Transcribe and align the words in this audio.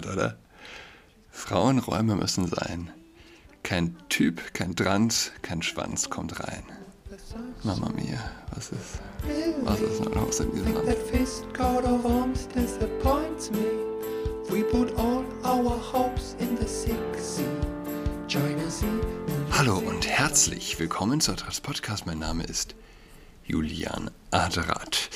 Gehört, 0.00 0.16
oder? 0.16 0.38
Frauenräume 1.30 2.14
müssen 2.14 2.46
sein. 2.46 2.90
Kein 3.62 3.96
Typ, 4.08 4.54
kein 4.54 4.76
Trans, 4.76 5.32
kein 5.42 5.62
Schwanz 5.62 6.10
kommt 6.10 6.40
rein. 6.40 6.62
Mama 7.64 7.90
mia, 7.90 8.18
was 8.54 8.70
ist, 8.70 9.00
was 9.62 9.80
ist 9.80 10.04
nur 10.04 10.14
los 10.14 10.40
in 10.40 10.52
diesem 10.52 10.74
Land? 10.74 10.96
Hallo 19.52 19.78
und 19.78 20.06
herzlich 20.06 20.78
willkommen 20.78 21.20
zu 21.20 21.32
Adrats 21.32 21.60
Podcast. 21.60 22.06
Mein 22.06 22.18
Name 22.20 22.44
ist 22.44 22.74
Julian 23.44 24.10
Adrat. 24.30 25.10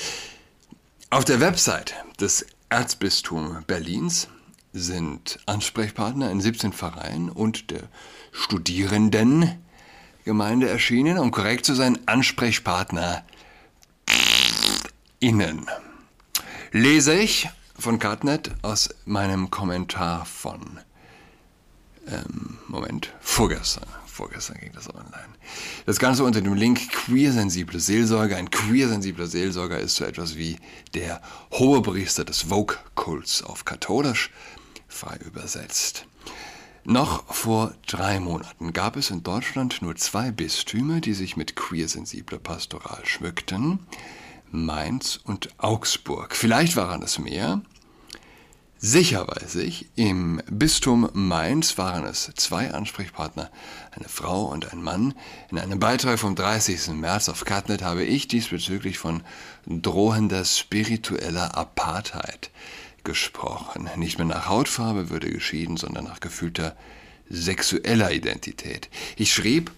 Auf 1.09 1.23
der 1.23 1.39
Website 1.39 1.93
des 2.19 2.45
Erzbistums 2.69 3.63
Berlins 3.65 4.27
sind 4.73 5.39
Ansprechpartner 5.45 6.29
in 6.31 6.41
17 6.41 6.73
Vereinen 6.73 7.29
und 7.29 7.71
der 7.71 7.83
Studierendengemeinde 8.31 10.67
erschienen, 10.67 11.19
um 11.19 11.31
korrekt 11.31 11.65
zu 11.65 11.75
sein, 11.75 11.99
Ansprechpartner 12.07 13.23
innen. 15.19 15.67
Lese 16.71 17.13
ich 17.13 17.49
von 17.77 17.99
Cartnet 17.99 18.49
aus 18.63 18.89
meinem 19.05 19.51
Kommentar 19.51 20.25
von 20.25 20.79
ähm, 22.07 22.57
Moment, 22.67 23.13
vorgestern. 23.21 23.87
Vorgestern 24.05 24.57
ging 24.59 24.71
das 24.73 24.93
online. 24.93 25.33
Das 25.87 25.97
Ganze 25.97 26.23
unter 26.23 26.41
dem 26.41 26.53
Link 26.53 26.91
queersensible 26.91 27.79
Seelsorger. 27.79 28.37
Ein 28.37 28.51
queersensibler 28.51 29.25
Seelsorger 29.25 29.79
ist 29.79 29.95
so 29.95 30.05
etwas 30.05 30.35
wie 30.35 30.57
der 30.93 31.19
hohe 31.51 31.81
Priester 31.81 32.23
des 32.23 32.43
Vogue-Kults 32.43 33.41
auf 33.41 33.65
katholisch, 33.65 34.29
frei 34.93 35.17
übersetzt. 35.17 36.05
Noch 36.85 37.33
vor 37.33 37.73
drei 37.87 38.19
Monaten 38.19 38.73
gab 38.73 38.97
es 38.97 39.09
in 39.09 39.23
Deutschland 39.23 39.81
nur 39.81 39.95
zwei 39.95 40.31
Bistümer, 40.31 40.99
die 40.99 41.13
sich 41.13 41.37
mit 41.37 41.55
queersensibler 41.55 42.39
Pastoral 42.39 43.05
schmückten. 43.05 43.79
Mainz 44.51 45.19
und 45.23 45.49
Augsburg. 45.57 46.35
Vielleicht 46.35 46.75
waren 46.75 47.01
es 47.01 47.19
mehr, 47.19 47.61
Sicher 48.85 49.25
weiß 49.29 49.55
ich, 49.55 49.87
im 49.95 50.41
Bistum 50.51 51.09
Mainz 51.13 51.77
waren 51.77 52.03
es 52.03 52.29
zwei 52.35 52.73
Ansprechpartner, 52.73 53.49
eine 53.91 54.09
Frau 54.09 54.43
und 54.43 54.73
ein 54.73 54.83
Mann. 54.83 55.13
In 55.49 55.57
einem 55.57 55.79
Beitrag 55.79 56.19
vom 56.19 56.35
30. 56.35 56.89
März 56.89 57.29
auf 57.29 57.45
Catnet 57.45 57.81
habe 57.81 58.03
ich 58.03 58.27
diesbezüglich 58.27 58.97
von 58.97 59.23
drohender 59.65 60.43
spiritueller 60.43 61.55
Apartheid 61.55 62.51
gesprochen. 63.03 63.89
Nicht 63.97 64.17
mehr 64.17 64.27
nach 64.27 64.47
Hautfarbe 64.47 65.09
würde 65.09 65.29
geschieden, 65.29 65.77
sondern 65.77 66.05
nach 66.05 66.19
gefühlter 66.19 66.75
sexueller 67.29 68.11
Identität. 68.11 68.89
Ich 69.17 69.33
schrieb, 69.33 69.71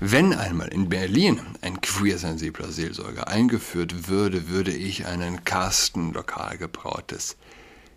wenn 0.00 0.32
einmal 0.32 0.68
in 0.68 0.88
Berlin 0.88 1.40
ein 1.60 1.80
queersensibler 1.80 2.72
Seelsorger 2.72 3.28
eingeführt 3.28 4.08
würde, 4.08 4.48
würde 4.48 4.72
ich 4.72 5.06
einen 5.06 5.44
Kasten 5.44 6.12
lokal 6.12 6.56
gebrautes 6.56 7.36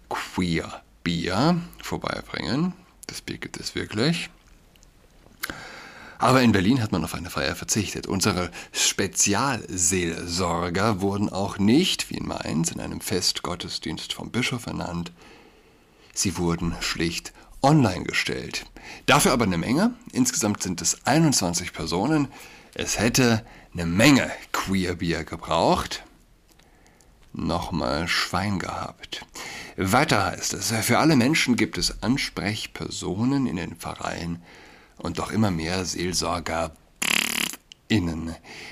Queer 0.09 0.81
Bier 1.03 1.62
vorbeibringen. 1.81 2.73
Das 3.08 3.22
Bier 3.22 3.38
gibt 3.38 3.59
es 3.59 3.75
wirklich. 3.75 4.30
Aber 6.23 6.41
in 6.41 6.53
Berlin 6.53 6.81
hat 6.81 6.94
man 6.94 7.03
auf 7.03 7.16
eine 7.16 7.29
Feier 7.29 7.53
verzichtet. 7.53 8.07
Unsere 8.07 8.50
Spezialseelsorger 8.72 11.01
wurden 11.01 11.28
auch 11.28 11.57
nicht, 11.57 12.09
wie 12.09 12.16
in 12.16 12.25
Mainz, 12.25 12.72
in 12.72 12.79
einem 12.79 13.01
Festgottesdienst 13.01 14.13
vom 14.13 14.31
Bischof 14.31 14.66
ernannt. 14.66 15.11
Sie 16.13 16.38
wurden 16.38 16.78
schlicht 16.79 17.34
online 17.61 18.06
gestellt. 18.06 18.66
Dafür 19.06 19.34
aber 19.34 19.44
eine 19.44 19.57
Menge. 19.57 19.95
Insgesamt 20.13 20.63
sind 20.63 20.81
es 20.81 21.06
21 21.06 21.73
Personen. 21.73 22.29
Es 22.73 23.00
hätte 23.00 23.45
eine 23.73 23.85
Menge 23.85 24.31
Queerbier 24.53 25.25
gebraucht. 25.25 26.05
Nochmal 27.34 28.07
Schwein 28.07 28.59
gehabt. 28.59 29.25
Weiter 29.75 30.28
heißt 30.28 30.53
es, 30.53 30.72
für 30.72 31.00
alle 31.00 31.17
Menschen 31.17 31.57
gibt 31.57 31.78
es 31.78 32.01
Ansprechpersonen 32.01 33.45
in 33.45 33.57
den 33.57 33.75
Pfarreien 33.75 34.41
und 35.03 35.19
doch 35.19 35.31
immer 35.31 35.52
mehr 35.52 35.86
SeelsorgerInnen, 35.86 36.74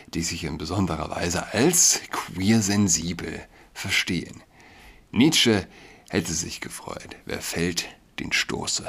die 0.08 0.24
sich 0.24 0.46
in 0.46 0.58
besonderer 0.58 1.12
Weise 1.12 1.54
als 1.54 2.02
queersensibel 2.10 3.42
verstehen. 3.74 4.42
Nietzsche 5.12 5.68
hätte 6.10 6.34
sich 6.34 6.62
gefreut, 6.62 7.18
wer 7.26 7.42
fällt, 7.42 7.86
den 8.20 8.32
stoße. 8.32 8.86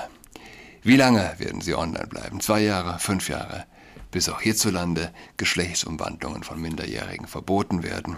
Wie 0.82 0.96
lange 0.96 1.34
werden 1.38 1.60
sie 1.60 1.74
online 1.74 2.06
bleiben? 2.06 2.40
Zwei 2.40 2.60
Jahre, 2.60 2.98
fünf 2.98 3.28
Jahre, 3.28 3.66
bis 4.10 4.28
auch 4.28 4.40
hierzulande 4.40 5.12
Geschlechtsumwandlungen 5.36 6.44
von 6.44 6.60
Minderjährigen 6.60 7.26
verboten 7.26 7.82
werden? 7.82 8.16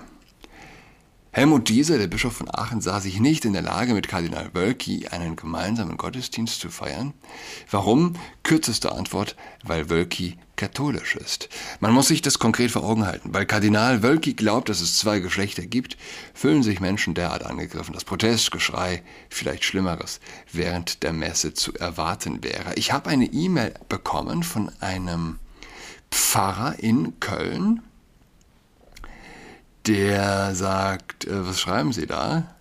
Helmut 1.37 1.69
Dieser, 1.69 1.99
der 1.99 2.06
Bischof 2.06 2.37
von 2.37 2.49
Aachen, 2.49 2.81
sah 2.81 3.00
sich 3.00 3.19
nicht 3.19 3.45
in 3.45 3.55
der 3.55 3.62
Lage, 3.62 3.93
mit 3.93 4.06
Kardinal 4.06 4.50
Wölki 4.53 5.09
einen 5.09 5.34
gemeinsamen 5.34 5.97
Gottesdienst 5.97 6.61
zu 6.61 6.71
feiern. 6.71 7.12
Warum? 7.69 8.15
Kürzeste 8.45 8.93
Antwort, 8.93 9.34
weil 9.65 9.91
Wölki 9.91 10.39
katholisch 10.55 11.17
ist. 11.17 11.49
Man 11.81 11.93
muss 11.93 12.06
sich 12.06 12.23
das 12.23 12.39
konkret 12.39 12.71
vor 12.71 12.84
Augen 12.84 13.05
halten. 13.05 13.34
Weil 13.34 13.47
Kardinal 13.47 14.05
Wölki 14.05 14.34
glaubt, 14.34 14.69
dass 14.69 14.81
es 14.81 14.97
zwei 14.97 15.19
Geschlechter 15.19 15.67
gibt, 15.67 15.97
fühlen 16.34 16.62
sich 16.62 16.78
Menschen 16.78 17.15
derart 17.15 17.44
angegriffen, 17.44 17.94
dass 17.94 18.05
Protestgeschrei, 18.05 19.03
vielleicht 19.28 19.65
Schlimmeres, 19.65 20.21
während 20.53 21.03
der 21.03 21.12
Messe 21.12 21.53
zu 21.53 21.75
erwarten 21.75 22.44
wäre. 22.44 22.75
Ich 22.77 22.93
habe 22.93 23.11
eine 23.11 23.27
E-Mail 23.27 23.75
bekommen 23.89 24.44
von 24.44 24.71
einem 24.78 25.41
Pfarrer 26.12 26.78
in 26.78 27.19
Köln, 27.19 27.83
der 29.87 30.55
sagt, 30.55 31.27
äh, 31.27 31.47
was 31.47 31.61
schreiben 31.61 31.93
Sie 31.93 32.06
da? 32.06 32.55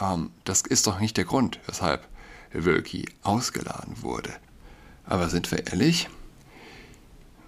Ähm, 0.00 0.30
das 0.44 0.62
ist 0.62 0.86
doch 0.86 1.00
nicht 1.00 1.16
der 1.16 1.24
Grund, 1.24 1.60
weshalb 1.66 2.06
Wölki 2.52 3.06
ausgeladen 3.22 4.02
wurde. 4.02 4.30
Aber 5.04 5.28
sind 5.28 5.50
wir 5.50 5.66
ehrlich? 5.66 6.08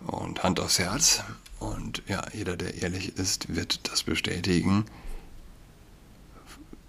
Und 0.07 0.43
Hand 0.43 0.61
aufs 0.61 0.79
Herz. 0.79 1.23
Und 1.59 2.03
ja, 2.07 2.23
jeder, 2.33 2.57
der 2.57 2.83
ehrlich 2.83 3.17
ist, 3.17 3.55
wird 3.55 3.91
das 3.91 4.03
bestätigen. 4.03 4.85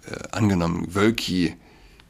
Äh, 0.06 0.28
angenommen, 0.32 0.94
Wölki 0.94 1.56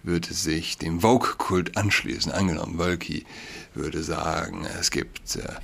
würde 0.02 0.32
sich 0.32 0.78
dem 0.78 1.00
Vogue-Kult 1.00 1.76
anschließen. 1.76 2.32
Angenommen, 2.32 2.78
Wölki 2.78 3.26
würde 3.74 4.02
sagen, 4.02 4.64
es 4.78 4.90
gibt 4.90 5.36
äh, 5.36 5.54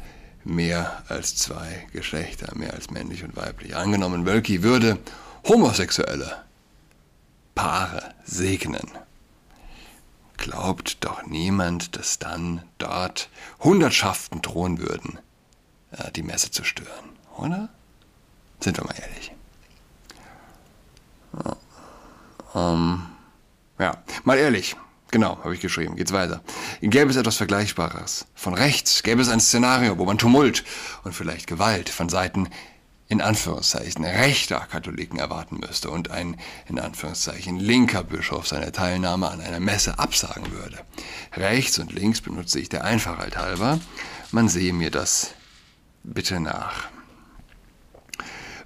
mehr 0.44 1.02
als 1.08 1.36
zwei 1.36 1.86
Geschlechter, 1.92 2.54
mehr 2.56 2.74
als 2.74 2.90
männlich 2.90 3.24
und 3.24 3.36
weiblich. 3.36 3.76
Angenommen, 3.76 4.26
Wölki 4.26 4.62
würde 4.62 4.98
homosexuelle 5.48 6.44
Paare 7.54 8.14
segnen. 8.24 8.90
Glaubt 10.36 11.04
doch 11.04 11.24
niemand, 11.24 11.96
dass 11.96 12.18
dann 12.18 12.62
dort 12.78 13.28
Hundertschaften 13.60 14.42
drohen 14.42 14.78
würden, 14.78 15.18
äh, 15.92 16.10
die 16.12 16.22
Messe 16.22 16.50
zu 16.50 16.64
stören, 16.64 17.10
oder? 17.36 17.68
Sind 18.60 18.76
wir 18.78 18.84
mal 18.84 18.96
ehrlich. 19.00 19.32
Ähm, 22.54 23.02
ja, 23.78 24.02
mal 24.24 24.38
ehrlich, 24.38 24.76
Genau, 25.14 25.38
habe 25.44 25.54
ich 25.54 25.60
geschrieben. 25.60 25.94
Geht's 25.94 26.12
weiter. 26.12 26.42
Gäbe 26.80 27.08
es 27.08 27.14
etwas 27.14 27.36
Vergleichbares 27.36 28.26
von 28.34 28.52
rechts, 28.52 29.04
gäbe 29.04 29.22
es 29.22 29.28
ein 29.28 29.38
Szenario, 29.38 29.96
wo 29.96 30.04
man 30.04 30.18
Tumult 30.18 30.64
und 31.04 31.12
vielleicht 31.12 31.46
Gewalt 31.46 31.88
von 31.88 32.08
Seiten 32.08 32.48
in 33.06 33.20
Anführungszeichen 33.20 34.04
rechter 34.04 34.58
Katholiken 34.68 35.20
erwarten 35.20 35.60
müsste 35.60 35.88
und 35.88 36.10
ein 36.10 36.36
in 36.68 36.80
Anführungszeichen 36.80 37.60
linker 37.60 38.02
Bischof 38.02 38.48
seine 38.48 38.72
Teilnahme 38.72 39.28
an 39.28 39.40
einer 39.40 39.60
Messe 39.60 40.00
absagen 40.00 40.50
würde. 40.50 40.80
Rechts 41.34 41.78
und 41.78 41.92
links 41.92 42.20
benutze 42.20 42.58
ich 42.58 42.68
der 42.68 42.82
Einfachheit 42.82 43.36
halber. 43.36 43.78
Man 44.32 44.48
sehe 44.48 44.72
mir 44.72 44.90
das 44.90 45.30
bitte 46.02 46.40
nach. 46.40 46.88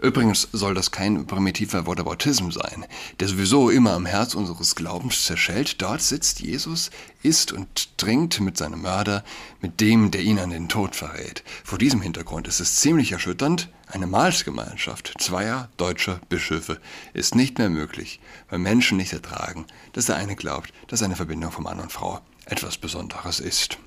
Übrigens 0.01 0.49
soll 0.53 0.75
das 0.75 0.91
kein 0.91 1.27
primitiver 1.27 1.87
Whataboutism 1.87 2.51
sein, 2.51 2.87
der 3.19 3.29
sowieso 3.29 3.71
immer 3.71 3.93
am 3.93 4.07
Herz 4.07 4.35
unseres 4.35 4.75
Glaubens 4.77 5.25
zerschellt. 5.25 5.83
Dort 5.83 6.03
sitzt 6.03 6.41
Jesus, 6.41 6.91
isst 7.23 7.53
und 7.53 7.97
trinkt 7.99 8.41
mit 8.41 8.57
seinem 8.57 8.83
Mörder, 8.83 9.25
mit 9.61 9.81
dem, 9.81 10.11
der 10.11 10.23
ihn 10.23 10.39
an 10.39 10.51
den 10.51 10.69
Tod 10.69 10.95
verrät. 10.95 11.43
Vor 11.65 11.79
diesem 11.79 12.01
Hintergrund 12.01 12.47
ist 12.47 12.61
es 12.61 12.77
ziemlich 12.77 13.13
erschütternd, 13.13 13.69
eine 13.91 14.07
Mahlsgemeinschaft 14.07 15.15
zweier 15.19 15.71
deutscher 15.79 16.21
Bischöfe 16.29 16.79
ist 17.15 17.35
nicht 17.35 17.57
mehr 17.57 17.71
möglich, 17.71 18.21
weil 18.51 18.59
Menschen 18.59 18.99
nicht 18.99 19.15
ertragen, 19.15 19.67
dass 19.95 20.07
der 20.07 20.17
eine 20.17 20.37
glaubt, 20.37 20.73
dass 20.89 21.03
eine 21.03 21.17
Verbindung 21.17 21.53
von 21.53 21.65
Mann 21.65 21.81
und 21.81 21.91
Frau 21.91 22.21
etwas 22.45 22.77
Besonderes 22.77 23.41
ist. 23.41 23.79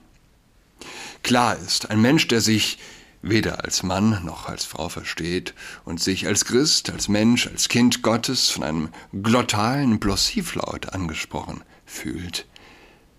Klar 1.23 1.55
ist, 1.57 1.91
ein 1.91 2.01
Mensch, 2.01 2.27
der 2.27 2.41
sich 2.41 2.79
weder 3.21 3.63
als 3.63 3.83
Mann 3.83 4.23
noch 4.25 4.47
als 4.47 4.65
Frau 4.65 4.89
versteht 4.89 5.53
und 5.85 5.99
sich 5.99 6.27
als 6.27 6.45
Christ, 6.45 6.89
als 6.89 7.07
Mensch, 7.07 7.47
als 7.47 7.69
Kind 7.69 8.01
Gottes 8.01 8.49
von 8.49 8.63
einem 8.63 8.89
glottalen 9.21 9.99
Plossivlaut 9.99 10.89
angesprochen 10.93 11.61
fühlt. 11.85 12.47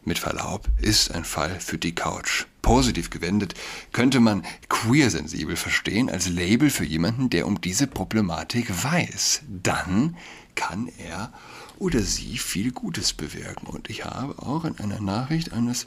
Mit 0.04 0.18
Verlaub 0.18 0.68
ist 0.80 1.12
ein 1.12 1.24
Fall 1.24 1.60
für 1.60 1.78
die 1.78 1.94
Couch. 1.94 2.46
Positiv 2.60 3.10
gewendet 3.10 3.54
könnte 3.92 4.18
man 4.18 4.44
queersensibel 4.68 5.54
verstehen 5.56 6.10
als 6.10 6.28
Label 6.28 6.70
für 6.70 6.84
jemanden, 6.84 7.30
der 7.30 7.46
um 7.46 7.60
diese 7.60 7.86
Problematik 7.86 8.68
weiß. 8.82 9.42
Dann 9.48 10.16
kann 10.54 10.88
er 10.98 11.32
oder 11.78 12.00
sie 12.00 12.38
viel 12.38 12.72
Gutes 12.72 13.12
bewirken. 13.12 13.66
Und 13.66 13.90
ich 13.90 14.04
habe 14.04 14.40
auch 14.42 14.64
in 14.64 14.78
einer 14.78 15.00
Nachricht 15.00 15.52
eines 15.52 15.86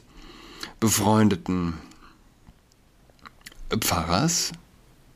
befreundeten 0.80 1.74
Pfarrers 3.70 4.52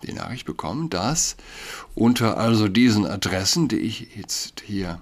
die 0.02 0.12
Nachricht 0.12 0.46
bekommen, 0.46 0.90
dass 0.90 1.36
unter 1.94 2.38
also 2.38 2.68
diesen 2.68 3.06
Adressen, 3.06 3.68
die 3.68 3.78
ich 3.78 4.16
jetzt 4.16 4.62
hier 4.64 5.00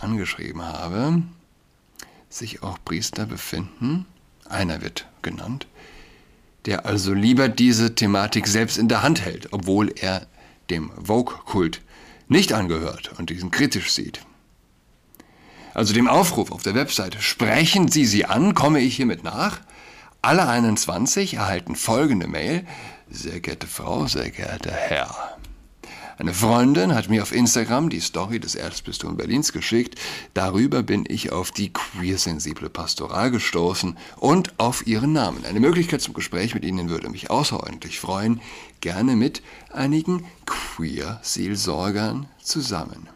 angeschrieben 0.00 0.62
habe, 0.62 1.22
sich 2.28 2.62
auch 2.62 2.78
Priester 2.84 3.26
befinden, 3.26 4.06
einer 4.48 4.82
wird 4.82 5.06
genannt, 5.22 5.66
der 6.66 6.86
also 6.86 7.14
lieber 7.14 7.48
diese 7.48 7.94
Thematik 7.94 8.46
selbst 8.46 8.78
in 8.78 8.88
der 8.88 9.02
Hand 9.02 9.20
hält, 9.20 9.52
obwohl 9.52 9.92
er 9.96 10.26
dem 10.70 10.90
Vogue-Kult 11.02 11.80
nicht 12.28 12.52
angehört 12.52 13.12
und 13.18 13.30
diesen 13.30 13.50
kritisch 13.50 13.92
sieht. 13.92 14.20
Also 15.74 15.92
dem 15.92 16.08
Aufruf 16.08 16.52
auf 16.52 16.62
der 16.62 16.74
Webseite, 16.74 17.20
sprechen 17.20 17.88
Sie 17.88 18.06
sie 18.06 18.24
an, 18.24 18.54
komme 18.54 18.80
ich 18.80 18.96
hiermit 18.96 19.24
nach. 19.24 19.60
Alle 20.24 20.48
21 20.48 21.34
erhalten 21.34 21.76
folgende 21.76 22.26
Mail. 22.26 22.66
Sehr 23.10 23.40
geehrte 23.40 23.66
Frau, 23.66 24.06
sehr 24.06 24.30
geehrter 24.30 24.72
Herr. 24.72 25.36
Eine 26.16 26.32
Freundin 26.32 26.94
hat 26.94 27.10
mir 27.10 27.20
auf 27.20 27.30
Instagram 27.30 27.90
die 27.90 28.00
Story 28.00 28.40
des 28.40 28.54
Erzbistums 28.54 29.18
Berlins 29.18 29.52
geschickt. 29.52 30.00
Darüber 30.32 30.82
bin 30.82 31.04
ich 31.06 31.30
auf 31.30 31.50
die 31.50 31.74
queersensible 31.74 32.70
Pastoral 32.70 33.30
gestoßen 33.30 33.98
und 34.16 34.58
auf 34.58 34.86
ihren 34.86 35.12
Namen. 35.12 35.44
Eine 35.44 35.60
Möglichkeit 35.60 36.00
zum 36.00 36.14
Gespräch 36.14 36.54
mit 36.54 36.64
Ihnen 36.64 36.88
würde 36.88 37.10
mich 37.10 37.28
außerordentlich 37.28 38.00
freuen. 38.00 38.40
Gerne 38.80 39.16
mit 39.16 39.42
einigen 39.74 40.24
Queer-Seelsorgern 40.46 42.30
zusammen. 42.42 43.13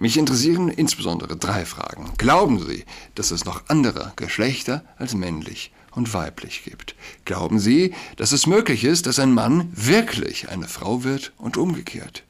Mich 0.00 0.16
interessieren 0.16 0.68
insbesondere 0.68 1.36
drei 1.36 1.64
Fragen. 1.64 2.12
Glauben 2.18 2.64
Sie, 2.64 2.84
dass 3.16 3.32
es 3.32 3.44
noch 3.44 3.64
andere 3.68 4.12
Geschlechter 4.14 4.84
als 4.96 5.14
männlich 5.14 5.72
und 5.90 6.14
weiblich 6.14 6.62
gibt? 6.64 6.94
Glauben 7.24 7.58
Sie, 7.58 7.94
dass 8.16 8.30
es 8.30 8.46
möglich 8.46 8.84
ist, 8.84 9.06
dass 9.06 9.18
ein 9.18 9.34
Mann 9.34 9.72
wirklich 9.72 10.48
eine 10.50 10.68
Frau 10.68 11.02
wird 11.02 11.32
und 11.36 11.56
umgekehrt? 11.56 12.22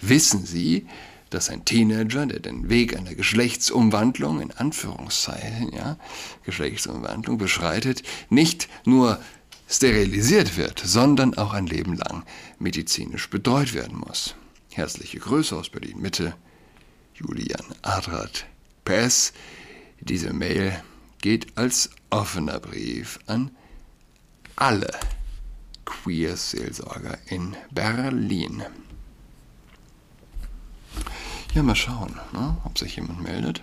Wissen 0.00 0.44
Sie, 0.44 0.86
dass 1.30 1.48
ein 1.48 1.64
Teenager, 1.64 2.26
der 2.26 2.40
den 2.40 2.68
Weg 2.68 2.96
einer 2.96 3.14
Geschlechtsumwandlung, 3.14 4.40
in 4.40 4.50
Anführungszeichen, 4.50 5.72
ja, 5.72 5.96
Geschlechtsumwandlung 6.42 7.38
beschreitet, 7.38 8.02
nicht 8.30 8.68
nur 8.84 9.20
sterilisiert 9.68 10.56
wird, 10.56 10.82
sondern 10.84 11.34
auch 11.38 11.54
ein 11.54 11.66
Leben 11.66 11.94
lang 11.94 12.24
medizinisch 12.58 13.30
betreut 13.30 13.74
werden 13.74 13.98
muss. 13.98 14.34
Herzliche 14.72 15.20
Grüße 15.20 15.56
aus 15.56 15.70
Berlin 15.70 16.00
Mitte, 16.00 16.34
Julian 17.22 17.64
Adrat. 17.82 18.46
PS, 18.84 19.32
diese 20.00 20.32
Mail 20.32 20.82
geht 21.20 21.56
als 21.56 21.90
offener 22.10 22.60
Brief 22.60 23.18
an 23.26 23.50
alle 24.56 24.90
Queer-Seelsorger 25.84 27.18
in 27.26 27.56
Berlin. 27.70 28.64
Ja, 31.54 31.62
mal 31.62 31.76
schauen, 31.76 32.18
ne, 32.32 32.56
ob 32.64 32.78
sich 32.78 32.96
jemand 32.96 33.22
meldet. 33.22 33.62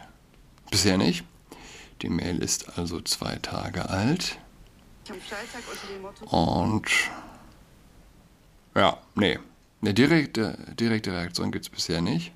Bisher 0.70 0.98
nicht. 0.98 1.24
Die 2.02 2.10
Mail 2.10 2.40
ist 2.40 2.78
also 2.78 3.02
zwei 3.02 3.36
Tage 3.38 3.90
alt. 3.90 4.38
Und 6.26 6.86
ja, 8.76 8.98
nee. 9.16 9.40
Eine 9.82 9.94
direkte, 9.94 10.58
direkte 10.80 11.14
Reaktion 11.14 11.52
gibt 11.52 11.66
es 11.66 11.70
bisher 11.70 12.02
nicht. 12.02 12.32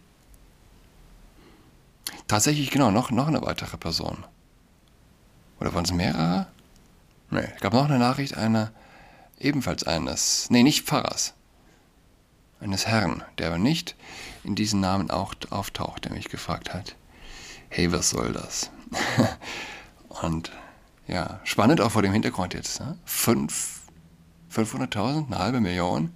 Tatsächlich, 2.28 2.72
genau, 2.72 2.92
noch, 2.92 3.12
noch 3.12 3.28
eine 3.28 3.42
weitere 3.42 3.78
Person. 3.78 4.26
Oder 5.60 5.74
waren 5.74 5.86
es 5.86 5.92
mehrere? 5.92 6.48
Nee, 7.30 7.48
es 7.56 7.62
gab 7.62 7.74
noch 7.74 7.86
eine 7.86 8.00
Nachricht 8.00 8.38
einer, 8.38 8.72
ebenfalls 9.40 9.84
eines, 9.84 10.50
nee, 10.50 10.64
nicht 10.64 10.86
Pfarrers, 10.86 11.34
eines 12.60 12.88
Herrn, 12.88 13.24
der 13.38 13.48
aber 13.48 13.58
nicht 13.58 13.96
in 14.44 14.56
diesen 14.56 14.80
Namen 14.80 15.12
auch 15.12 15.34
auftaucht, 15.50 16.06
der 16.06 16.14
mich 16.14 16.30
gefragt 16.30 16.74
hat, 16.74 16.96
hey, 17.70 17.92
was 17.92 18.10
soll 18.10 18.34
das? 18.34 18.72
Und 20.22 20.52
ja, 21.08 21.40
spannend 21.44 21.82
auch 21.82 21.92
vor 21.92 22.02
dem 22.02 22.14
Hintergrund 22.14 22.54
jetzt. 22.54 22.80
Ne? 22.80 22.98
500.000, 23.08 25.28
eine 25.28 25.40
halbe 25.40 25.60
Million 25.60 26.14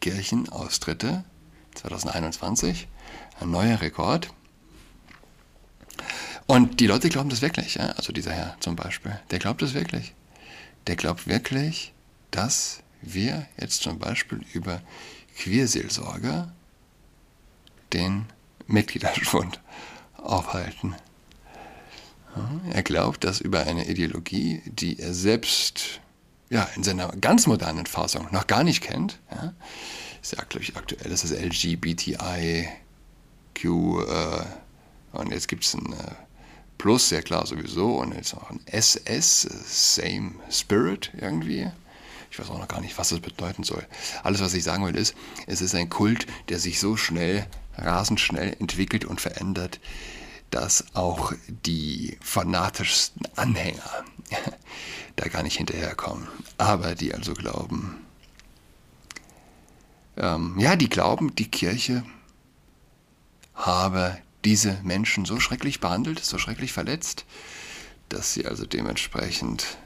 Kirchenaustritte 0.00 1.24
2021, 1.74 2.86
ein 3.40 3.50
neuer 3.50 3.80
Rekord. 3.80 4.32
Und 6.46 6.80
die 6.80 6.86
Leute 6.86 7.08
glauben 7.08 7.30
das 7.30 7.42
wirklich. 7.42 7.76
Ja? 7.76 7.86
Also 7.92 8.12
dieser 8.12 8.32
Herr 8.32 8.56
zum 8.60 8.76
Beispiel, 8.76 9.18
der 9.30 9.38
glaubt 9.38 9.62
das 9.62 9.74
wirklich. 9.74 10.14
Der 10.86 10.96
glaubt 10.96 11.26
wirklich, 11.26 11.92
dass 12.30 12.82
wir 13.00 13.46
jetzt 13.60 13.82
zum 13.82 13.98
Beispiel 13.98 14.40
über 14.52 14.80
Queerseelsorger 15.36 16.52
den 17.92 18.26
Mitgliederschwund 18.66 19.60
aufhalten. 20.16 20.94
Er 22.70 22.82
glaubt, 22.82 23.24
dass 23.24 23.40
über 23.40 23.66
eine 23.66 23.88
Ideologie, 23.88 24.62
die 24.64 24.98
er 24.98 25.12
selbst 25.12 26.00
ja, 26.48 26.68
in 26.76 26.82
seiner 26.82 27.08
ganz 27.08 27.46
modernen 27.46 27.86
Fassung 27.86 28.28
noch 28.30 28.46
gar 28.46 28.64
nicht 28.64 28.82
kennt, 28.82 29.18
ja, 29.30 29.52
ist 30.22 30.32
ja, 30.32 30.42
glaube 30.44 30.62
ich, 30.62 30.76
aktuell 30.76 31.10
ist 31.10 31.30
LGBTIQ 31.30 32.68
äh, 33.64 34.44
und 35.12 35.30
jetzt 35.30 35.48
gibt 35.48 35.64
es 35.64 35.74
ein 35.74 35.92
äh, 35.92 36.14
Plus, 36.78 37.08
sehr 37.08 37.22
klar 37.22 37.46
sowieso, 37.46 37.96
und 37.96 38.14
jetzt 38.14 38.34
auch 38.34 38.50
ein 38.50 38.60
SS, 38.66 39.42
Same 39.42 40.32
Spirit 40.50 41.12
irgendwie. 41.20 41.70
Ich 42.30 42.38
weiß 42.38 42.50
auch 42.50 42.58
noch 42.58 42.68
gar 42.68 42.80
nicht, 42.80 42.96
was 42.98 43.10
das 43.10 43.20
bedeuten 43.20 43.62
soll. 43.62 43.86
Alles, 44.22 44.40
was 44.40 44.54
ich 44.54 44.64
sagen 44.64 44.84
will, 44.84 44.96
ist, 44.96 45.14
es 45.46 45.60
ist 45.60 45.74
ein 45.74 45.90
Kult, 45.90 46.26
der 46.48 46.58
sich 46.58 46.80
so 46.80 46.96
schnell, 46.96 47.46
rasend 47.76 48.20
schnell 48.20 48.56
entwickelt 48.58 49.04
und 49.04 49.20
verändert, 49.20 49.80
dass 50.50 50.84
auch 50.94 51.32
die 51.46 52.16
fanatischsten 52.20 53.22
Anhänger 53.36 54.04
da 55.16 55.28
gar 55.28 55.42
nicht 55.42 55.56
hinterherkommen. 55.56 56.28
Aber 56.58 56.94
die 56.94 57.14
also 57.14 57.34
glauben, 57.34 58.02
ähm, 60.16 60.58
ja, 60.58 60.76
die 60.76 60.88
glauben, 60.88 61.34
die 61.34 61.50
Kirche 61.50 62.04
habe 63.54 64.18
diese 64.44 64.80
Menschen 64.82 65.24
so 65.24 65.40
schrecklich 65.40 65.80
behandelt, 65.80 66.24
so 66.24 66.38
schrecklich 66.38 66.72
verletzt, 66.72 67.24
dass 68.08 68.34
sie 68.34 68.46
also 68.46 68.66
dementsprechend 68.66 69.78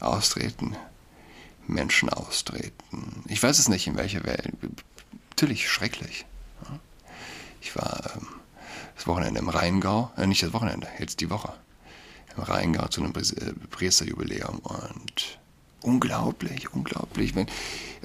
austreten, 0.00 0.76
Menschen 1.66 2.08
austreten. 2.08 3.24
Ich 3.28 3.42
weiß 3.42 3.58
es 3.58 3.68
nicht, 3.68 3.86
in 3.86 3.96
welcher 3.96 4.24
Welt. 4.24 4.52
Natürlich 5.30 5.68
schrecklich. 5.68 6.26
Ich 7.60 7.74
war 7.76 8.12
ähm, 8.16 8.26
das 8.94 9.06
Wochenende 9.06 9.40
im 9.40 9.48
Rheingau, 9.48 10.12
äh, 10.16 10.26
nicht 10.26 10.42
das 10.42 10.52
Wochenende, 10.52 10.86
jetzt 10.98 11.20
die 11.20 11.30
Woche, 11.30 11.54
im 12.36 12.42
Rheingau 12.42 12.88
zu 12.88 13.02
einem 13.02 13.14
äh, 13.14 13.52
Priesterjubiläum 13.70 14.58
und 14.58 15.38
unglaublich, 15.82 16.72
unglaublich. 16.74 17.34
Wenn, 17.34 17.46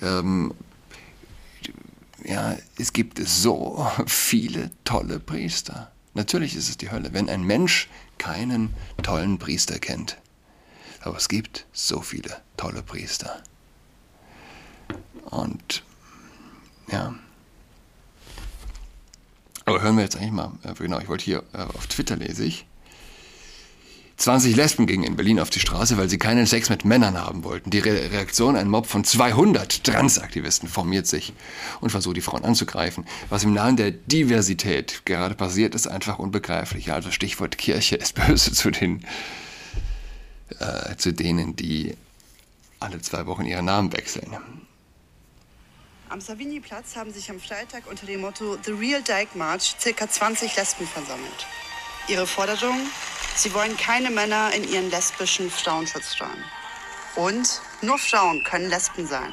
ähm, 0.01 0.53
ja, 2.23 2.57
es 2.77 2.93
gibt 2.93 3.19
so 3.25 3.87
viele 4.07 4.71
tolle 4.83 5.19
Priester. 5.19 5.91
Natürlich 6.13 6.55
ist 6.55 6.69
es 6.69 6.77
die 6.77 6.91
Hölle, 6.91 7.13
wenn 7.13 7.29
ein 7.29 7.43
Mensch 7.43 7.89
keinen 8.17 8.73
tollen 9.01 9.37
Priester 9.37 9.79
kennt. 9.79 10.17
Aber 11.01 11.17
es 11.17 11.29
gibt 11.29 11.65
so 11.71 12.01
viele 12.01 12.41
tolle 12.57 12.83
Priester. 12.83 13.41
Und 15.25 15.83
ja. 16.91 17.15
Aber 19.65 19.81
hören 19.81 19.95
wir 19.95 20.03
jetzt 20.03 20.17
eigentlich 20.17 20.31
mal, 20.31 20.51
äh, 20.63 20.73
genau, 20.73 20.99
ich 20.99 21.07
wollte 21.07 21.25
hier 21.25 21.43
äh, 21.53 21.59
auf 21.59 21.87
Twitter 21.87 22.15
lese 22.15 22.43
ich, 22.43 22.65
20 24.19 24.53
Lesben 24.57 24.85
gingen 24.85 25.05
in 25.05 25.15
Berlin 25.15 25.39
auf 25.39 25.49
die 25.49 25.61
Straße, 25.61 25.97
weil 25.97 26.09
sie 26.09 26.17
keinen 26.17 26.45
Sex 26.45 26.69
mit 26.69 26.83
Männern 26.83 27.17
haben 27.17 27.45
wollten. 27.45 27.69
Die 27.69 27.79
Re 27.79 28.11
Reaktion, 28.11 28.57
ein 28.57 28.67
Mob 28.67 28.85
von 28.85 29.05
200 29.05 29.85
Transaktivisten 29.85 30.67
formiert 30.67 31.07
sich 31.07 31.31
und 31.79 31.89
versucht, 31.89 32.17
die 32.17 32.21
Frauen 32.21 32.43
anzugreifen. 32.43 33.05
Was 33.29 33.45
im 33.45 33.53
Namen 33.53 33.77
der 33.77 33.91
Diversität 33.91 35.03
gerade 35.05 35.35
passiert, 35.35 35.73
ist 35.73 35.87
einfach 35.87 36.19
unbegreiflich. 36.19 36.91
Also 36.91 37.11
Stichwort 37.11 37.57
Kirche 37.57 37.95
ist 37.95 38.15
böse 38.27 38.51
zu, 38.51 38.71
den, 38.71 39.05
äh, 40.59 40.97
zu 40.97 41.13
denen, 41.13 41.55
die 41.55 41.95
alle 42.81 42.99
zwei 42.99 43.25
Wochen 43.25 43.45
ihren 43.45 43.65
Namen 43.65 43.93
wechseln. 43.93 44.35
Am 46.09 46.19
Savigny-Platz 46.19 46.97
haben 46.97 47.13
sich 47.13 47.29
am 47.29 47.39
Freitag 47.39 47.83
unter 47.89 48.05
dem 48.05 48.19
Motto 48.19 48.57
The 48.65 48.71
Real 48.71 49.01
Dyke 49.01 49.37
March 49.37 49.77
ca. 49.81 50.09
20 50.09 50.57
Lesben 50.57 50.85
versammelt. 50.85 51.47
Ihre 52.09 52.27
Forderung? 52.27 52.75
Sie 53.39 53.53
wollen 53.53 53.77
keine 53.77 54.09
Männer 54.11 54.51
in 54.51 54.67
ihren 54.67 54.89
lesbischen 54.89 55.49
Frauenschutzsteuern. 55.49 56.43
Und 57.15 57.61
nur 57.81 57.97
Frauen 57.97 58.43
können 58.43 58.69
Lesben 58.69 59.07
sein. 59.07 59.31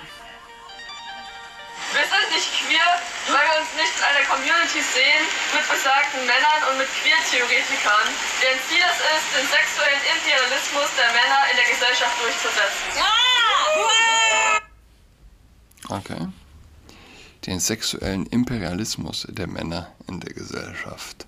Wir 1.91 2.07
sind 2.07 2.31
nicht 2.31 2.47
queer, 2.55 3.03
weil 3.27 3.43
wir 3.51 3.59
uns 3.59 3.75
nicht 3.75 3.91
in 3.99 4.05
einer 4.07 4.25
Community 4.31 4.79
sehen 4.95 5.27
mit 5.53 5.67
besagten 5.69 6.21
Männern 6.23 6.71
und 6.71 6.79
mit 6.79 6.87
Queer-Theoretikern, 7.03 8.07
deren 8.43 8.61
Ziel 8.71 8.79
es 8.87 9.03
ist, 9.11 9.27
den 9.35 9.47
sexuellen 9.51 10.03
Imperialismus 10.15 10.89
der 10.95 11.11
Männer 11.11 11.43
in 11.51 11.57
der 11.59 11.67
Gesellschaft 11.67 12.15
durchzusetzen. 12.23 12.95
Okay. 15.89 16.29
Den 17.45 17.59
sexuellen 17.59 18.27
Imperialismus 18.27 19.27
der 19.31 19.49
Männer 19.49 19.93
in 20.07 20.21
der 20.21 20.33
Gesellschaft 20.33 21.27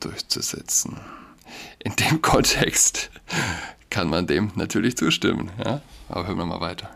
durchzusetzen. 0.00 0.98
In 1.82 1.96
dem 1.96 2.22
Kontext 2.22 3.10
kann 3.90 4.08
man 4.08 4.26
dem 4.26 4.52
natürlich 4.54 4.96
zustimmen. 4.96 5.50
Ja? 5.64 5.80
Aber 6.08 6.26
hören 6.26 6.38
wir 6.38 6.46
mal 6.46 6.60
weiter. 6.60 6.90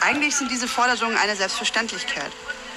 Eigentlich 0.00 0.36
sind 0.36 0.50
diese 0.50 0.68
Forderungen 0.68 1.16
eine 1.16 1.34
Selbstverständlichkeit. 1.34 2.30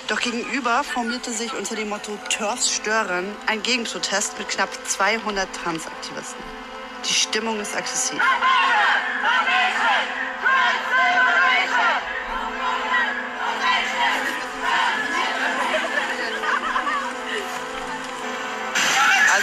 Doch 0.08 0.20
gegenüber 0.20 0.84
formierte 0.84 1.32
sich 1.32 1.54
unter 1.54 1.76
dem 1.76 1.90
Motto 1.90 2.18
TERFs 2.30 2.74
stören 2.74 3.26
ein 3.46 3.62
Gegenprotest 3.62 4.40
mit 4.40 4.50
knapp 4.50 4.70
200 4.88 5.48
Transaktivisten. 5.56 6.42
Die 7.08 7.14
Stimmung 7.14 7.60
ist 7.60 7.76
aggressiv. 7.76 8.20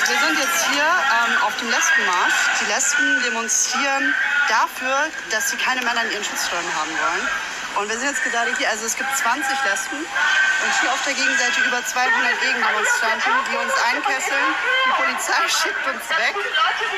Wir 0.09 0.19
sind 0.21 0.39
jetzt 0.39 0.67
hier 0.71 0.87
ähm, 0.87 1.43
auf 1.43 1.57
dem 1.57 1.69
Lesbenmarsch. 1.69 2.39
Die 2.61 2.67
Lesben 2.67 3.23
demonstrieren 3.25 4.15
dafür, 4.49 5.11
dass 5.31 5.51
sie 5.51 5.57
keine 5.57 5.83
Männer 5.83 6.03
in 6.05 6.13
ihren 6.13 6.25
Schutzsteuern 6.25 6.71
haben 6.79 6.95
wollen. 6.95 7.29
Und 7.77 7.89
wir 7.91 7.99
sind 7.99 8.15
jetzt 8.15 8.23
gerade 8.23 8.55
hier, 8.57 8.71
also 8.71 8.87
es 8.87 8.97
gibt 8.97 9.11
20 9.11 9.43
Lesben 9.67 9.99
und 9.99 10.73
hier 10.81 10.93
auf 10.93 11.03
der 11.05 11.13
Gegenseite 11.13 11.61
über 11.67 11.85
200 11.85 12.41
Gegendemonstranten, 12.41 13.33
die 13.51 13.57
uns 13.59 13.75
einkesseln. 13.83 14.49
Die 14.87 14.95
Polizei 14.95 15.43
schickt 15.61 15.85
uns 15.91 16.07
weg, 16.09 16.37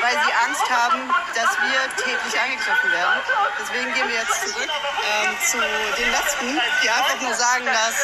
weil 0.01 0.15
sie 0.23 0.33
Angst 0.45 0.69
haben, 0.69 1.09
dass 1.33 1.51
wir 1.65 1.79
tätlich 1.97 2.35
angegriffen 2.39 2.91
werden. 2.93 3.19
Deswegen 3.59 3.93
gehen 3.93 4.07
wir 4.07 4.21
jetzt 4.21 4.37
zurück 4.39 4.69
ähm, 4.69 5.35
zu 5.43 5.57
den 5.57 6.09
Lesben, 6.13 6.61
die 6.83 6.89
einfach 6.89 7.19
nur 7.21 7.33
sagen, 7.33 7.65
dass 7.65 7.95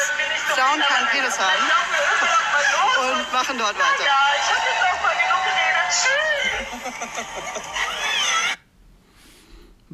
Frauen 0.50 0.82
keinen 0.82 1.06
Penis 1.08 1.38
haben 1.38 1.64
und 3.06 3.32
machen 3.32 3.56
dort 3.56 3.78
weiter. 3.78 4.04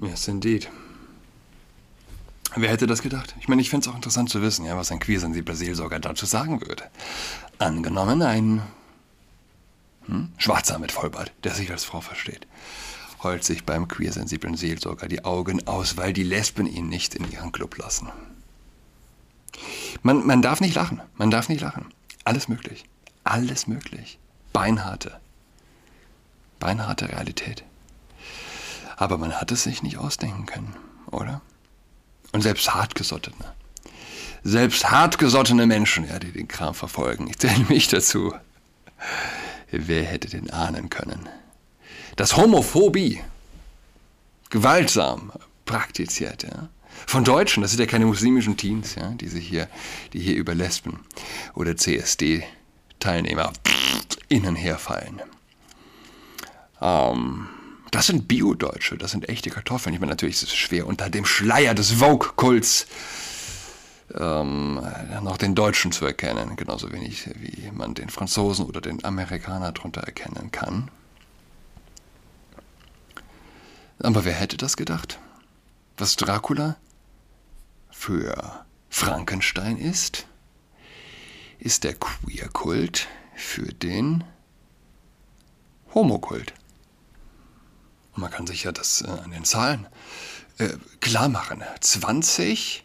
Yes, 0.01 0.27
indeed. 0.27 0.71
Wer 2.55 2.71
hätte 2.71 2.87
das 2.87 3.03
gedacht? 3.03 3.35
Ich 3.41 3.49
meine, 3.49 3.63
ich 3.63 3.71
fände 3.71 3.87
es 3.87 3.93
auch 3.93 3.97
interessant 3.97 4.31
zu 4.31 4.43
wissen, 4.43 4.65
ja, 4.65 4.77
was 4.77 4.91
ein 4.91 5.01
queersensibler 5.01 5.55
Seelsorger 5.55 6.01
dazu 6.01 6.27
sagen 6.27 6.61
würde. 6.61 6.85
Angenommen, 7.59 8.23
ein 8.23 8.63
hm, 10.07 10.33
Schwarzer 10.37 10.79
mit 10.79 10.93
Vollbart, 10.93 11.33
der 11.45 11.55
sich 11.55 11.71
als 11.71 11.85
Frau 11.85 12.01
versteht, 12.01 12.47
heult 13.23 13.45
sich 13.45 13.65
beim 13.65 13.89
queersensiblen 13.89 14.57
Seelsorger 14.57 15.09
die 15.09 15.25
Augen 15.25 15.67
aus, 15.67 15.97
weil 15.97 16.13
die 16.13 16.25
Lesben 16.25 16.67
ihn 16.67 16.89
nicht 16.89 17.15
in 17.15 17.31
ihren 17.31 17.53
Club 17.53 17.79
lassen. 17.79 18.09
Man, 20.03 20.27
man 20.27 20.43
darf 20.43 20.61
nicht 20.61 20.75
lachen, 20.75 21.01
man 21.17 21.31
darf 21.31 21.49
nicht 21.49 21.61
lachen. 21.61 21.87
Alles 22.25 22.49
möglich, 22.49 22.85
alles 23.25 23.67
möglich. 23.67 24.19
Beinharte, 24.53 25.21
beinharte 26.63 27.09
Realität. 27.09 27.65
Aber 28.97 29.19
man 29.19 29.33
hat 29.41 29.51
es 29.51 29.65
sich 29.65 29.83
nicht 29.83 29.99
ausdenken 29.99 30.47
können, 30.47 30.77
oder? 31.11 31.41
Und 32.31 32.43
selbst 32.43 32.73
hartgesottene, 32.73 33.53
selbst 34.45 34.89
hartgesottene 34.89 35.67
Menschen, 35.67 36.09
ja, 36.09 36.21
die 36.21 36.31
den 36.31 36.47
Kram 36.47 36.75
verfolgen, 36.75 37.27
ich 37.29 37.39
zähle 37.39 37.65
mich 37.69 37.89
dazu. 37.89 38.33
Wer 39.73 40.05
hätte 40.05 40.29
denn 40.29 40.51
ahnen 40.51 40.89
können, 40.89 41.29
dass 42.17 42.37
Homophobie 42.37 43.21
gewaltsam 44.51 45.33
praktiziert, 45.65 46.45
ja, 46.45 46.69
von 47.07 47.25
Deutschen, 47.25 47.63
das 47.63 47.73
sind 47.73 47.81
ja 47.81 47.87
keine 47.87 48.07
muslimischen 48.07 48.57
Teens, 48.57 48.95
ja, 48.95 49.09
die 49.09 49.29
sich 49.29 49.49
hier, 49.49 49.69
die 50.13 50.21
hier 50.21 50.37
über 50.37 50.55
Lesben 50.55 51.01
oder 51.55 51.77
CSD-Teilnehmer 51.77 53.53
innen 54.29 54.55
herfallen. 54.55 55.23
Ähm, 56.83 57.49
das 57.93 58.07
sind 58.07 58.27
Bio-Deutsche, 58.27 58.97
das 58.97 59.13
sind 59.13 59.29
echte 59.29 59.51
Kartoffeln. 59.51 59.95
Ich 59.95 60.01
meine, 60.01 60.13
natürlich 60.13 60.37
ist 60.37 60.45
es 60.45 60.55
schwer, 60.55 60.87
unter 60.87 61.11
dem 61.11 61.25
Schleier 61.25 61.75
des 61.75 61.93
Vogue-Kults 61.93 62.87
ähm, 64.15 64.81
noch 65.23 65.37
den 65.37 65.55
Deutschen 65.55 65.93
zu 65.93 66.05
erkennen, 66.05 66.57
genauso 66.57 66.93
wenig 66.93 67.29
wie 67.37 67.71
man 67.71 67.95
den 67.95 68.09
Franzosen 68.09 68.67
oder 68.67 68.81
den 68.81 69.05
Amerikaner 69.05 69.73
darunter 69.73 70.03
erkennen 70.03 70.51
kann. 70.51 70.91
Aber 74.03 74.25
wer 74.25 74.35
hätte 74.35 74.57
das 74.57 74.77
gedacht? 74.77 75.19
Was 75.97 76.17
Dracula 76.17 76.77
für 77.91 78.65
Frankenstein 78.89 79.77
ist, 79.77 80.27
ist 81.59 81.85
der 81.85 81.95
Queer-Kult 81.95 83.07
für 83.37 83.73
den 83.73 84.25
Homokult. 85.95 86.55
Und 88.15 88.23
man 88.23 88.31
kann 88.31 88.47
sich 88.47 88.65
ja 88.65 88.73
das 88.73 89.03
äh, 89.03 89.09
an 89.09 89.31
den 89.31 89.45
Zahlen 89.45 89.87
äh, 90.59 90.69
klar 91.01 91.29
machen. 91.29 91.63
20 91.81 92.85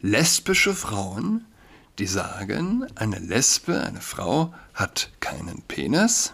lesbische 0.00 0.74
Frauen, 0.74 1.44
die 1.98 2.06
sagen, 2.06 2.86
eine 2.94 3.18
Lesbe, 3.18 3.82
eine 3.82 4.00
Frau 4.00 4.52
hat 4.74 5.10
keinen 5.20 5.62
Penis, 5.62 6.32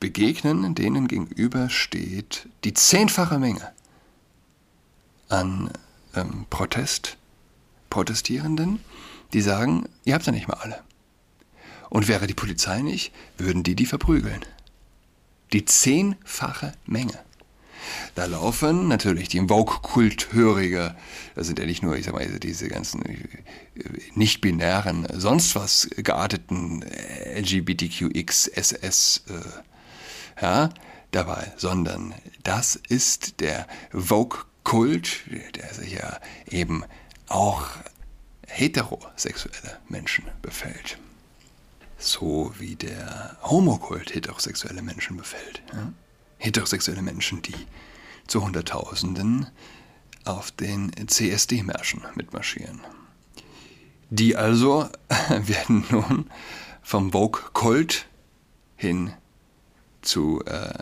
begegnen, 0.00 0.74
denen 0.74 1.06
gegenüber 1.06 1.68
steht 1.68 2.48
die 2.64 2.72
zehnfache 2.72 3.38
Menge 3.38 3.72
an 5.28 5.70
ähm, 6.14 6.46
Protest, 6.48 7.18
Protestierenden, 7.90 8.80
die 9.32 9.42
sagen, 9.42 9.86
ihr 10.04 10.14
habt 10.14 10.26
ja 10.26 10.32
nicht 10.32 10.48
mal 10.48 10.58
alle. 10.58 10.82
Und 11.90 12.08
wäre 12.08 12.26
die 12.26 12.34
Polizei 12.34 12.80
nicht, 12.80 13.12
würden 13.36 13.62
die 13.62 13.76
die 13.76 13.86
verprügeln. 13.86 14.44
Die 15.54 15.64
zehnfache 15.64 16.72
Menge. 16.84 17.16
Da 18.16 18.24
laufen 18.24 18.88
natürlich 18.88 19.28
die 19.28 19.38
Vogue-Kult-Hörige, 19.38 20.96
das 21.36 21.46
sind 21.46 21.60
ja 21.60 21.64
nicht 21.64 21.80
nur, 21.80 21.96
ich 21.96 22.06
sag 22.06 22.14
mal, 22.14 22.26
diese 22.40 22.66
ganzen 22.66 23.04
äh, 23.04 23.28
nicht-binären, 24.16 25.06
sonst 25.12 25.54
was 25.54 25.88
gearteten 25.96 26.84
LGBTQX, 27.36 28.48
SS, 28.48 29.22
äh, 29.28 30.42
ja, 30.42 30.70
dabei, 31.12 31.52
sondern 31.56 32.14
das 32.42 32.74
ist 32.88 33.40
der 33.40 33.68
Vogue-Kult, 33.92 35.20
der 35.54 35.72
sich 35.72 35.92
ja 35.92 36.18
eben 36.50 36.82
auch 37.28 37.68
heterosexuelle 38.48 39.78
Menschen 39.88 40.24
befällt 40.42 40.98
so 41.98 42.52
wie 42.58 42.76
der 42.76 43.36
Homokult 43.42 44.14
heterosexuelle 44.14 44.82
Menschen 44.82 45.16
befällt. 45.16 45.62
Ja? 45.72 45.92
Heterosexuelle 46.38 47.02
Menschen, 47.02 47.42
die 47.42 47.54
zu 48.26 48.42
Hunderttausenden 48.42 49.46
auf 50.24 50.50
den 50.50 50.92
CSD-Märschen 51.06 52.02
mitmarschieren. 52.14 52.80
Die 54.10 54.36
also 54.36 54.88
werden 55.28 55.84
nun 55.90 56.30
vom 56.82 57.12
Vogue-Kult 57.12 58.06
hin 58.76 59.12
zu 60.02 60.42
äh, 60.44 60.72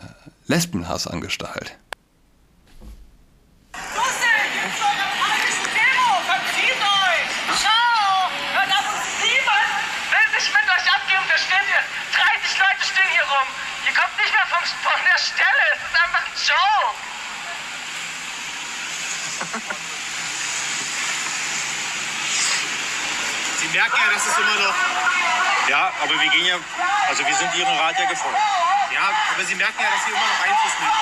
Lesbenhass 0.47 1.07
angestachelt. 1.07 1.77
von 14.83 15.01
der 15.05 15.19
Stelle. 15.19 15.65
Es 15.75 15.83
ist 15.83 15.95
einfach 15.95 16.27
ein 16.27 16.33
Joke. 16.35 16.83
Sie 23.61 23.69
merken 23.69 23.97
ja, 23.97 24.13
dass 24.13 24.27
es 24.27 24.37
immer 24.39 24.57
noch. 24.59 24.75
Ja, 25.69 25.93
aber 26.03 26.21
wir 26.21 26.31
gehen 26.31 26.47
ja. 26.47 26.57
Also, 27.09 27.27
wir 27.27 27.35
sind 27.35 27.55
Ihrem 27.55 27.77
Rat 27.79 27.99
ja 27.99 28.07
gefolgt. 28.07 28.39
Ja, 28.93 29.11
aber 29.35 29.45
Sie 29.45 29.55
merken 29.55 29.81
ja, 29.81 29.91
dass 29.91 30.05
Sie 30.05 30.11
immer 30.11 30.27
noch 30.27 30.41
Einfluss 30.43 30.75
nehmen. 30.81 30.93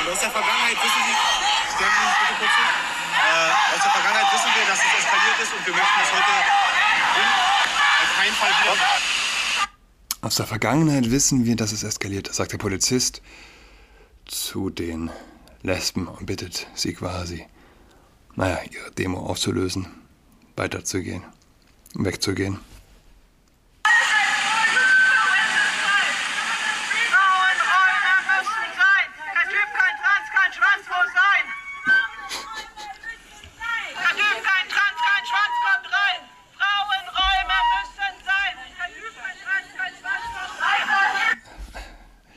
Und 0.00 0.08
aus 0.12 0.20
der 0.20 0.30
Vergangenheit 0.30 0.76
wissen 0.82 1.02
Sie. 1.06 1.16
Stellen 1.74 1.90
Sie 1.90 2.06
bitte 2.20 2.34
kurz 2.38 2.54
hin. 2.54 2.70
Äh, 3.20 3.52
aus 3.74 3.82
der 3.82 3.92
Vergangenheit 3.92 4.32
wissen 4.32 4.50
wir, 4.54 4.64
dass 4.66 4.78
es 4.78 4.92
eskaliert 4.98 5.38
ist 5.42 5.52
und 5.52 5.66
wir 5.66 5.74
möchten 5.74 6.00
das 6.00 6.10
heute 6.12 6.32
auf 8.02 8.16
keinen 8.16 8.34
Fall 8.34 8.50
wieder. 8.50 8.76
Aus 10.22 10.34
der 10.34 10.46
Vergangenheit 10.46 11.10
wissen 11.10 11.44
wir, 11.44 11.56
dass 11.56 11.72
es 11.72 11.82
eskaliert 11.82 12.28
ist, 12.28 12.36
sagt 12.36 12.52
der 12.52 12.58
Polizist 12.58 13.22
zu 14.26 14.70
den 14.70 15.10
Lesben 15.62 16.08
und 16.08 16.26
bittet 16.26 16.66
sie 16.74 16.94
quasi, 16.94 17.46
naja, 18.34 18.60
ihre 18.70 18.90
Demo 18.92 19.20
aufzulösen, 19.20 19.86
weiterzugehen, 20.56 21.22
wegzugehen. 21.94 22.58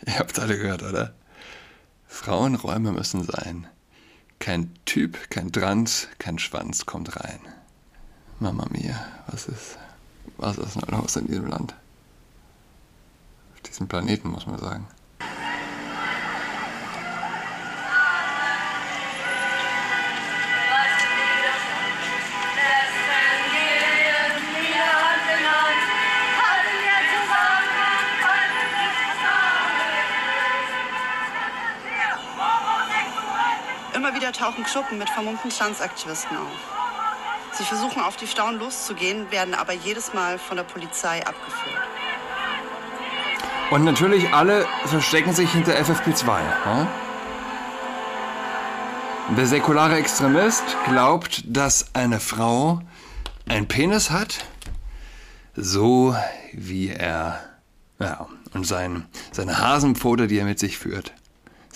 Ihr 0.06 0.20
habt 0.20 0.38
alle 0.38 0.58
gehört, 0.58 0.84
oder? 0.84 1.16
Frauenräume 2.24 2.94
müssen 2.94 3.26
sein. 3.26 3.68
Kein 4.40 4.74
Typ, 4.86 5.30
kein 5.30 5.52
Trans, 5.52 6.08
kein 6.20 6.40
Schwanz 6.40 6.86
kommt 6.86 7.18
rein. 7.18 7.42
Mama 8.40 8.66
mia, 8.72 8.96
was 9.28 9.48
ist, 9.48 9.78
was 10.38 10.58
ist 10.58 10.76
denn 10.76 10.98
los 10.98 11.18
in 11.18 11.28
diesem 11.28 11.48
Land? 11.48 11.76
Auf 13.54 13.60
diesem 13.64 13.90
Planeten, 13.90 14.30
muss 14.30 14.48
man 14.48 14.58
sagen. 14.58 14.88
Tauchen 34.54 34.64
Gruppen 34.66 34.98
mit 35.00 35.10
vermummten 35.10 35.50
Transaktivisten 35.50 36.38
auf. 36.38 36.48
Sie 37.54 37.64
versuchen 37.64 38.02
auf 38.02 38.16
die 38.16 38.28
Stauen 38.28 38.60
loszugehen, 38.60 39.32
werden 39.32 39.54
aber 39.54 39.74
jedes 39.74 40.14
Mal 40.14 40.40
von 40.40 40.58
der 40.58 40.64
Polizei 40.64 41.26
abgeführt. 41.26 41.82
Und 43.72 43.84
natürlich 43.84 44.32
alle 44.34 44.68
verstecken 44.86 45.34
sich 45.34 45.52
hinter 45.52 45.74
FFP2. 45.74 46.28
Ja? 46.28 46.88
Der 49.38 49.46
säkulare 49.46 49.96
Extremist 49.96 50.64
glaubt, 50.86 51.44
dass 51.46 51.94
eine 51.94 52.20
Frau 52.20 52.82
einen 53.48 53.68
Penis 53.68 54.12
hat, 54.12 54.46
so 55.56 56.16
wie 56.54 56.90
er, 56.90 57.40
ja, 58.00 58.28
und 58.54 58.68
sein, 58.68 59.06
seine 59.32 59.60
Hasenpfote, 59.60 60.28
die 60.28 60.38
er 60.38 60.46
mit 60.46 60.60
sich 60.60 60.78
führt, 60.78 61.14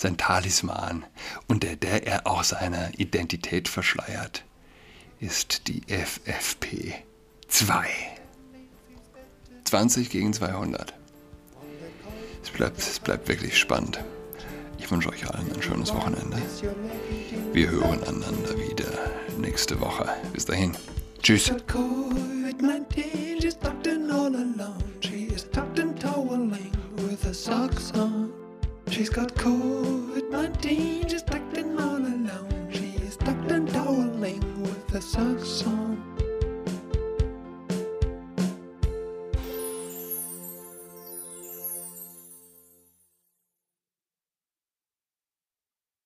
sein 0.00 0.16
Talisman 0.16 1.04
und 1.46 1.62
der, 1.62 2.06
er 2.06 2.26
auch 2.26 2.44
seine 2.44 2.92
Identität 2.96 3.68
verschleiert, 3.68 4.44
ist 5.20 5.68
die 5.68 5.82
FFP2. 5.82 7.02
20 9.64 10.10
gegen 10.10 10.32
200. 10.32 10.94
Es 12.42 12.50
bleibt, 12.50 12.78
es 12.78 13.00
bleibt 13.00 13.28
wirklich 13.28 13.58
spannend. 13.58 14.02
Ich 14.78 14.90
wünsche 14.90 15.10
euch 15.10 15.28
allen 15.28 15.52
ein 15.52 15.62
schönes 15.62 15.92
Wochenende. 15.92 16.40
Wir 17.52 17.70
hören 17.70 18.02
einander 18.04 18.56
wieder 18.56 18.90
nächste 19.38 19.80
Woche. 19.80 20.08
Bis 20.32 20.46
dahin. 20.46 20.74
Tschüss. 21.20 21.52
She's 28.98 29.10
got 29.10 29.32
COVID-19, 29.34 31.08
she's 31.08 31.22
tucked 31.22 31.56
in 31.56 31.78
all 31.78 31.98
alone. 31.98 32.68
She's 32.72 33.16
tucked 33.16 33.48
in 33.48 33.64
toweling 33.68 34.60
with 34.60 34.90
her 34.90 35.00
socks 35.00 35.64
on. 35.64 36.07